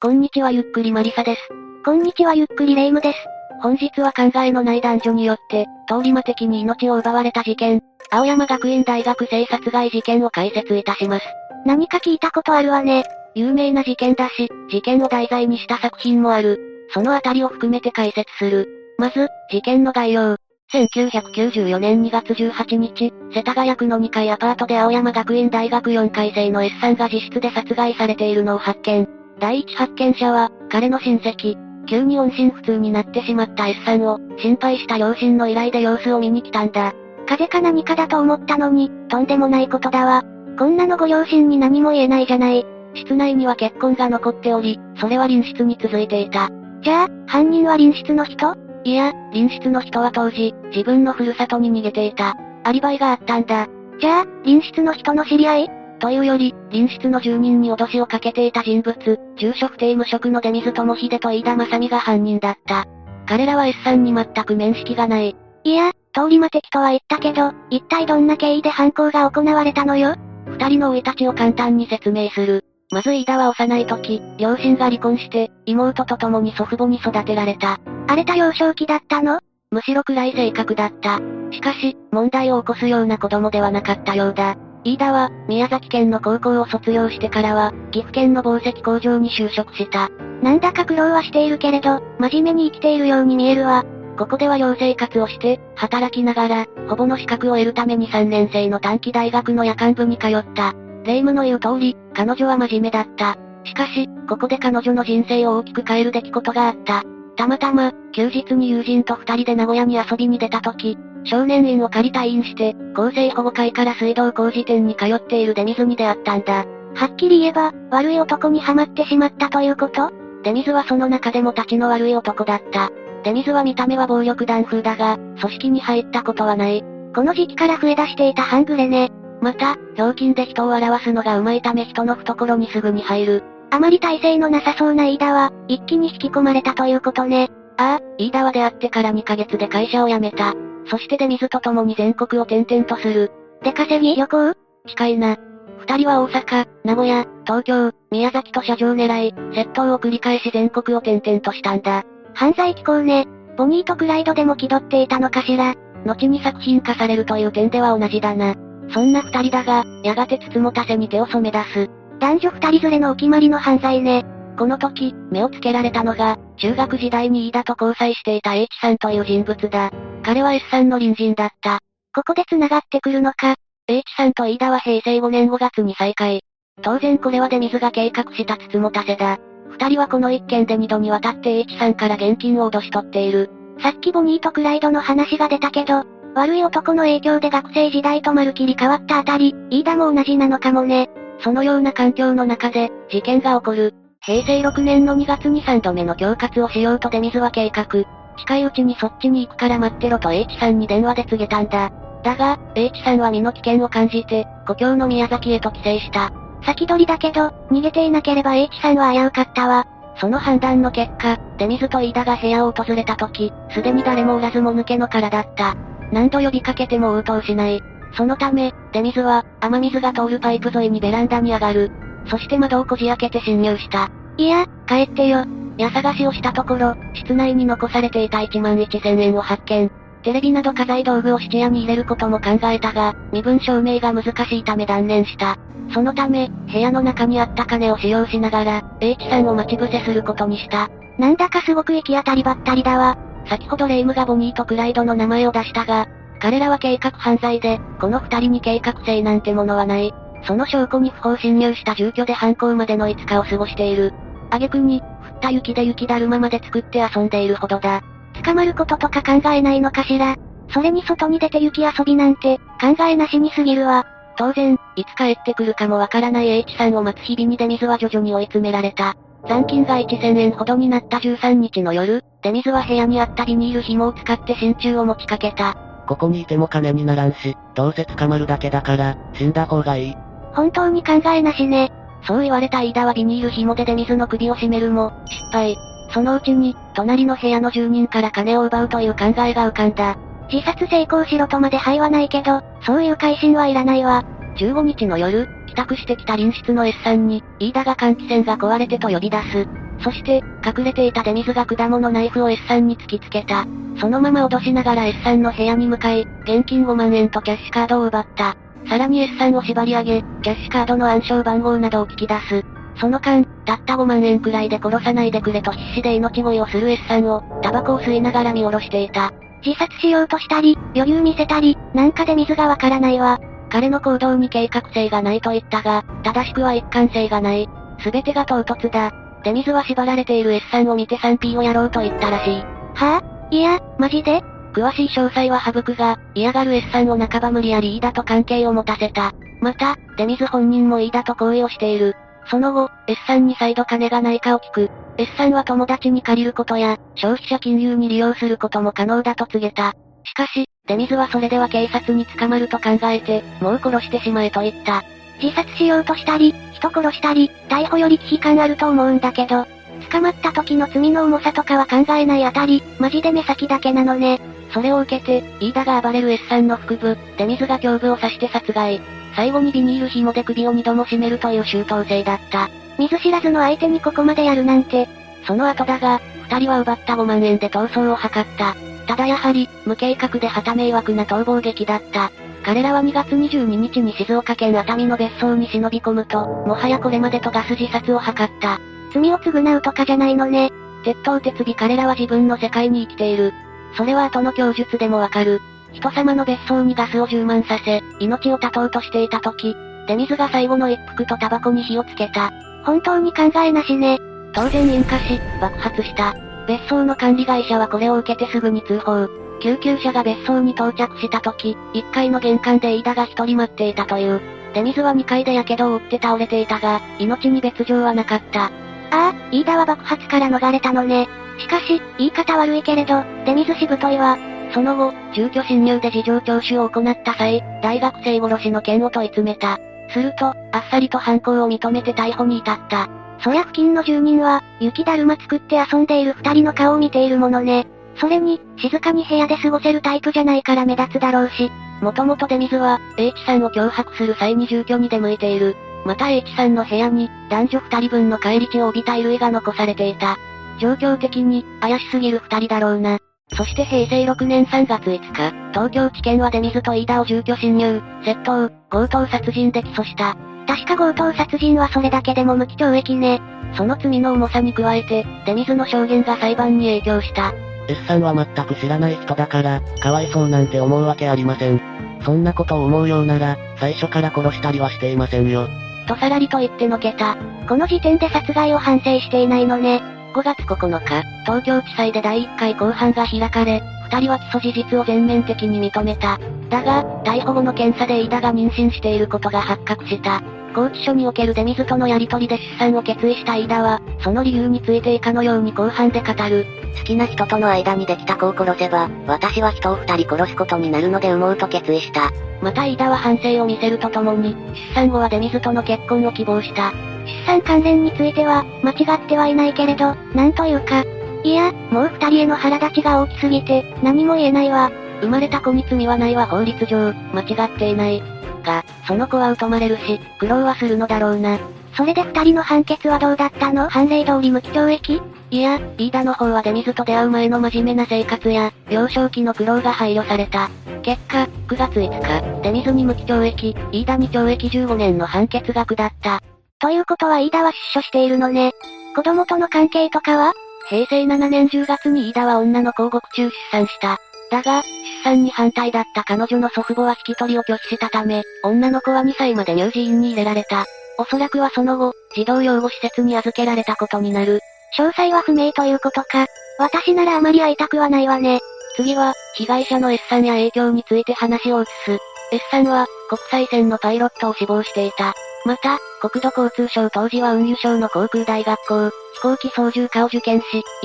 [0.00, 1.40] こんにちはゆっくりマリサです。
[1.84, 3.18] こんにちはゆっくりレ夢ムです。
[3.60, 11.24] 本日は考えのない男女によって、通り魔的に命を奪われた事件、青山学院大学生殺害事件を解説いたします。
[11.66, 13.02] 何か聞いたことあるわね。
[13.34, 16.60] 有名な事件だし、事件を題材にした作品もある。
[16.94, 18.68] そのあたりを含めて解説する。
[18.98, 20.36] まず、事件の概要。
[20.72, 29.17] 1994年2月18日、世田谷区の2階アパートで青山学院大学4回生の S さんが自室で殺害されているのを発見。
[29.40, 31.56] 第一発見者は、彼の親戚。
[31.86, 36.92] 急に音信不通になってしまった S さんを、心配した両親の依頼で様子を見に来たんだ。
[37.26, 40.22] 風邪か何かだと思ったのに、とんでもないことだわ。
[40.58, 42.66] こんなのご両親に何も言えないじゃない。
[42.94, 46.50] 室内には血痕が残っており、それは隣室に続いていた。
[46.82, 48.54] じゃあ、犯人は隣室の人？
[48.84, 52.36] いや、隣室の人は当時、自分のふるさとに逃げていた。
[52.64, 53.66] アリバイがあったんだ。
[54.00, 55.70] じゃあ、隣室の人の知り合い？
[55.98, 58.96] というより、隣室の住人に脅しをかけていた人物、
[59.36, 62.86] 住所不定無職の出水智秀と飯田正美が犯人だった。
[63.26, 65.36] 彼らは S さんに全く面識がない。
[65.64, 70.14] いや、通り魔的とは言ったけど、一体どんな経緯で犯行が行われたのよ？
[70.46, 72.64] 二人の生い立ちを簡単に説明する。
[72.90, 77.80] まず飯田は幼い時、両親が離婚して、妹と共に祖父母に育てられた。
[78.06, 79.40] 荒れた幼少期だったの？
[79.70, 81.20] むしろ暗い性格だった。
[81.50, 84.56] しかし、問題を起こすような子供ではなかったようだ。
[84.84, 90.08] 飯田は、宮崎県の高校を卒業してからは、岐阜県の紡績工場に就職した。
[90.42, 93.84] なんだか苦労はしているけれど、真面目に生きているように見えるわ。
[94.18, 100.74] ここでは寮生活をして、働きながら、ほぼの資格を得るために3年生の短期大学の夜間部に通った。
[101.04, 103.36] 霊夢の言う通り、彼女は真面目だった。
[103.64, 107.04] しかし、ここで彼女の人生を大きく変える出来事があった。
[107.36, 116.64] たまたま、休日に友人と二人で名古屋に遊びに出た時、少年院を借り退院して、厚生保護会から水道工事店に通っている出水に出会ったんだ。
[116.94, 120.10] はっきり言えば、悪い男にはまってしまったということ？
[120.42, 122.90] 出水はその中でも立ちの悪い男だった。
[123.24, 126.84] 出水は見た目は暴力団風だが、組織に入ったことはない。
[127.14, 129.10] この時期から増え出していた半グレね。
[129.40, 133.44] また、ひょうきんで人を表すのが上手いため人の懐にすぐに入る。
[133.70, 137.50] あまり体勢のなさそうな飯田は、一気に引き込まれたということね。
[137.76, 140.54] ああ、飯田は出会ってから2ヶ月で会社を辞めた。
[140.90, 143.30] そして出水と共に全国を転々とする。
[143.62, 144.16] 出稼ぎ？
[144.16, 144.54] 旅行？
[144.86, 145.36] 近いな。
[145.80, 152.04] 二人は大阪、名古屋、東京、宮崎と車上狙い、窃盗を繰り返し全国を転々としたんだ。
[152.34, 153.26] 犯罪機構ね。
[153.56, 155.74] ボニーとクライドでも気取っていたのかしら。
[156.04, 158.54] 後に作品化されるという点では同じだな。
[158.90, 161.90] そんな二人だが、やがてつつもたせに手を染め出す。
[162.20, 164.24] 男女二人連れのお決まりの犯罪ね。
[164.56, 169.90] この時、目をつけられたのが、中学時代に飯田と交際していた H さんという人物だ。
[170.22, 171.78] 彼は S さんの隣人だった。
[172.14, 173.54] ここで繋がってくるのか。
[173.86, 176.40] H さんと飯田は平成5年5月に再会。
[176.82, 179.38] 当然これは出水が計画したつつもたせだ。
[179.70, 183.50] 二人はこの一件で二度にわたって H さんから現金を脅し取っている。
[183.80, 186.04] さっきボニーとクライドの話が出たけど、
[186.34, 191.10] 悪い男の影響で学生時代とまるきり変わったあたり、飯田も同じなのかもね。
[191.40, 193.94] そのような環境の中で、事件が起こる。
[194.20, 198.17] 平成6年の2月に3度目の恐喝をしようと出水は計画。
[198.38, 201.90] 近いうちにそっちに行くから待ってろと H さんに電話で告げたんだ。
[202.22, 206.32] だが、H さんは身の危険を感じて、故郷の宮崎へと帰省した。
[206.64, 209.86] 先取りだけど、逃げていなければ H さんは危うかったわ。
[210.20, 215.76] その判断の結果、出水と飯田が部屋を訪れた時、すでに誰もおらずも抜けの殻だった。
[216.12, 217.80] 何度呼びかけても応答しない。
[218.14, 221.92] そのため、出水は、雨水が通るパイプ沿いにベランダに上がる。
[222.26, 224.10] そして窓をこじ開けて侵入した。
[224.36, 225.44] いや、帰ってよ。
[225.78, 229.90] 家探しをしたところ、室内に残されていた1万1000円を発見。
[230.22, 235.56] テレビなど家財道具を質屋に入れることも考えたが、身分証明が難しいため断念した。
[235.94, 240.90] そのため、部屋の中にあった金を使用しながら、H さんを待ち伏せすることにした。
[241.18, 243.16] なんだかすごく行き当たりばったりだわ。
[243.46, 246.08] 先ほどレイムがボニーとクライドの名前を出したが、
[246.40, 250.12] 彼らは計画犯罪で、この二人に計画性なんてものはない。
[250.44, 254.12] その証拠に不法侵入した住居で犯行までの5日を過ごしている。
[254.50, 255.02] 挙句に、
[255.38, 258.02] った雪で雪だるままで作って遊んでいるほどだ。
[258.44, 260.36] 捕まることとか考えないのかしら。
[260.70, 264.06] それに外に出て雪遊びなんて、考えなしにすぎるわ。
[264.36, 269.16] 当然、いつ帰ってくるかもわからない H さんを待つ日々に出水は徐々に追い詰められた。
[269.48, 275.76] 残金が1000円ほどになった13日の夜、出水は部屋にあったビニール紐を使って真鍮を持ちかけた。
[276.06, 280.14] ここにいても金にならんし、どうせ捕まるだけだから、死んだ方がいい。
[280.54, 281.92] 本当に考えなしね。
[282.22, 285.76] そう言われた飯田はビニール紐で出水の首を絞めるも、失敗。
[286.10, 290.16] そのうちに、隣の部屋の住人から金を奪うという考えが浮かんだ。
[290.52, 294.24] 自殺成功しろとまで灰はないけど、そういう改心はいらないわ。
[294.56, 299.68] 15日の夜、帰宅してきた隣室の S さんに、飯田が換気扇が壊れてと呼び出す。
[300.02, 303.66] そして、隠れていた出水が果物ナイフを S さんに突きつけた。
[304.00, 308.56] そのまま脅しながら S さんの部屋に向かい、現金5万円とキャッシュカードを奪った。
[308.86, 312.64] さらに S さんを縛り上げ、キャッシュカードの暗証番号などを聞き出す。
[313.00, 319.32] その間、たった5万円くらいで殺さないでくれと必死で命乞いをする S さんを、タバコを吸いながら見下ろしていた。
[319.64, 323.38] 自殺しようとしたり、余裕見せたり、なんかで水がわからないわ。
[323.70, 327.68] 彼の行動に計画性がないと言ったが、正しくは一貫性がない。
[328.00, 329.12] すべてが唐突だ。
[329.44, 332.64] 出水は縛られている S さんを見て 3P をやろうと言ったらしい。
[332.94, 334.42] はぁ、いや、マジで？
[334.78, 339.32] 詳しい詳細は省くが、嫌がる S さんを半ば無理やり飯田と関係を持たせた。
[339.60, 342.14] また、出水本人も飯田と行為をしている。
[342.46, 344.90] その後、S さんに再度金がないかを聞く。
[345.16, 349.94] S さんは友達に借りることや、消費者金融に利用することも可能だと告げた。
[350.24, 355.02] しかし、出水はそれでは警察に捕まると考えて、もう殺してしまえと言った。
[355.42, 359.66] 自殺しようとしたり、人殺したり、逮捕より危機感あると思うんだけど、
[360.12, 364.40] 捕まった時の罪の重さとかは考えないあたり、マジで目先だけなのね。
[364.72, 369.00] それを受けて、飯田が暴れる S さんの腹部、出水が胸部を刺して殺害。
[369.34, 372.68] 最後にビニール紐で首を二度も絞めるという周到性だった。
[372.98, 375.08] 見ず知らずの相手にここまでやるなんて、
[375.46, 378.74] その後だが、二人は奪った5万円で逃走を図った。
[379.06, 382.30] ただやはり、無計画で旗迷惑な逃亡劇だった。
[382.64, 388.78] 彼らは2月22日に静岡県熱海の別荘に忍び込むと、もはやこれまでとガス自殺を図った。
[389.14, 390.70] 罪を償うとかじゃないのね。
[391.04, 393.54] 鉄頭鉄尾彼らは自分の世界に生きている。
[393.98, 395.60] それは後の供述でもわかる。
[395.92, 402.52] 人様の別荘にガスを充満させ、命を絶とうとしていた時、出水が最後の一服とタバコに火をつけた。
[402.84, 404.18] 本当に考えなしね。
[404.54, 406.36] 当然引火し、爆発した。
[406.68, 409.28] 別荘の管理会社はこれを受けてすぐに通報。
[409.60, 414.40] 救急車が別荘に到着した時、1階の玄関で飯田が一人待っていたという。
[414.74, 418.70] 出水は2階で火傷を負って倒れていたが、命に別状はなかった。
[419.10, 421.28] ああ、飯田は爆発から逃れたのね。
[421.58, 424.38] しかし、言い方悪いけれど、出水しぶといわ。
[424.72, 429.78] その後、住居侵入で事情聴取を行った際、大学生殺しの件を問い詰めた。
[430.10, 433.08] すると、あっさりと犯行を認めて逮捕に至った。
[433.40, 437.86] そりゃ付近の住人は、雪だるま作って遊んでいる二人の顔を見ているものね。
[438.16, 441.70] それに、静かに部屋で過ごせるタイプじゃないから目立つだろうし。
[442.00, 445.76] もともと出水は、H さんを脅迫する際に住居に出向いている。
[446.08, 450.38] また H さんの部屋に、男女二人分の返り血を帯びた衣類が残されていた。
[450.80, 453.18] 状況的に、怪しすぎる二人だろうな。
[453.52, 460.34] そして平成6年3月5日、東京地検は出水と飯田を住居侵入、窃盗、強盗殺人で起訴した。
[460.66, 463.42] 確か強盗殺人はそれだけでも無期懲役ね。
[463.74, 467.52] その罪の重さに加えて、出水の証言が裁判に影響した。
[467.86, 471.78] S さんは全く知らない人だから、かわいそうなんて思うわけありません。
[472.22, 475.68] そんなことを思うようなら、最初から殺したりはしていませんよ。
[476.08, 477.36] とさらりと言ってのけた。
[477.68, 480.02] この時点で殺害を反省していないのね。
[480.34, 486.38] 5月9日、東京地裁で第1回公判が開かれ、二人は起訴事実を全面的に認めた。
[486.70, 490.42] だが、逮捕後の検査で飯田が妊娠していることが発覚した。
[490.78, 496.66] 拘置所における出水とのやりとりで出産を決意した飯田は、その理由について以下のように公判で語る。
[496.96, 502.30] 好きな人との間にできた子を殺せば、私は人を二人殺すことになるので産もうと決意した。
[502.62, 504.54] また飯田は反省を見せるとともに、
[504.92, 506.92] 出産後は出水との結婚を希望した。
[507.26, 511.04] 出産関連については、間違ってはいないけれど、なんというか。
[511.42, 514.90] いや、もう二人への腹立ちが大きすぎて、何も言えないわ。
[515.20, 518.37] 生まれた子に罪はないは法律上、間違っていない。
[518.68, 521.58] が、その子は疎まれるし、苦労はするのだろうな。
[521.96, 523.88] それで二人の判決はどうだったの？
[523.88, 525.22] 判例通り無期懲役？
[525.50, 530.68] いや、飯田の方は出水と出会う前の真面目な生活や、幼少期の苦労が配慮された。
[531.02, 536.42] 結果、9月5日、出水に無期懲役、飯田に懲役15年の判決が下った。
[536.78, 538.72] ということは飯田は出所しているのね。
[539.16, 540.52] 子供との関係とかは？
[540.90, 544.18] 平成7年10月に飯田は女の子を獄中出産した。
[544.50, 550.84] だが、出産に反対だった彼女の祖父母は引き取りを拒否したため、女の子は2歳まで乳児院に入れられた。
[551.18, 554.60] おそらくはその後、児童養護施設に預けられたことになる。
[554.96, 556.46] 詳細は不明ということか。
[556.78, 558.60] 私ならあまり会いたくはないわね。
[558.96, 562.18] 次は、被害者の S さんや影響について話を移す。
[562.52, 565.34] S さんは、国際線のパイロットを志望していた。
[565.64, 570.64] また、国土交通省当時は運輸省の航空大学校、飛行機操縦科を受験し、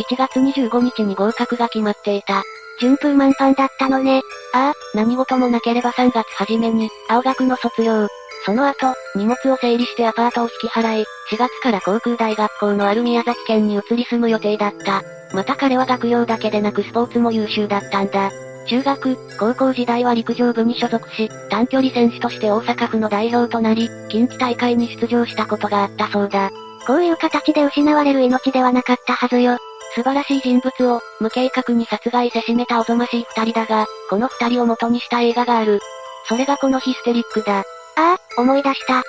[0.10, 2.44] 1月25日に合格が決まっていた。
[2.80, 4.22] 順風満帆だったのね。
[4.54, 8.08] ああ、何事もなければ3月初めに、青学の卒業。
[8.46, 15.02] その後、荷物を整理してアパートを引き払い、4月から航空大学校のある宮崎県に移り住む予定だった。
[15.34, 18.32] また彼は学業だけでなくスポーツも優秀だったんだ。
[18.68, 26.52] 中学、高校時代は陸上部に所属し、短距離選手として大阪府の代表となり、近畿大会に出場したことがあったそうだ。
[26.86, 29.58] こういう形で失われる命ではなかったはずよ。
[29.96, 35.80] 素晴らしい人物を、無計画に殺害せしめたおぞましい二人だが、この二人を元にした映画がある。
[36.28, 37.60] それがこのヒステリックだ。
[37.60, 37.64] あ
[37.96, 39.04] あ、思い出した。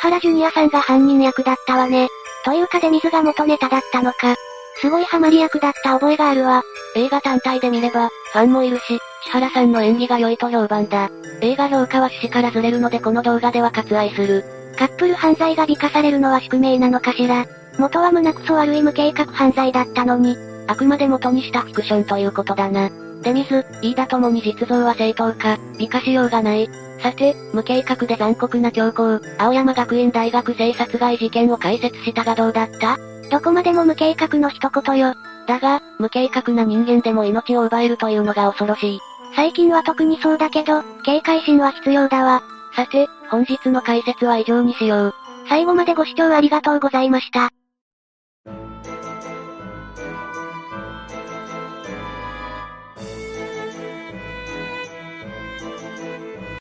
[0.00, 2.08] 千原ジュニアさんが犯人役だったわね。
[2.44, 4.36] というかで水が元ネタだったのか。
[4.80, 6.62] すごいハマり役だった覚えがあるわ。
[6.94, 11.10] 映画単体で見れば、ファンもいるし、千原さんの演技が良いと評判だ。
[11.40, 14.57] 映画評価は趣旨からずれるのでこの動画では割愛する。
[14.78, 17.46] カップル犯罪が美化されるのは宿命なのかしら。
[17.78, 20.36] 元は胸くそ悪い無計画犯罪だったのに。
[20.68, 22.88] あくまで元にしたフィクションということだな。
[23.22, 26.70] 出水、飯田ともに実像は正当か、美化しようがない。
[27.02, 32.98] さて、無計画で残酷な強行、青山学院大学生殺害事件を解説したがどうだった？
[33.30, 35.14] どこまでも無計画の一言よ。
[35.48, 39.00] だが、無計画な人間でも命を奪えるというのが恐ろしい。
[39.34, 42.42] 最近は特にそうだけど、警戒心は必要だわ。
[42.74, 45.14] さて、本日の解説は以上にしよう。
[45.48, 47.47] 最後までご視聴ありがとうございました。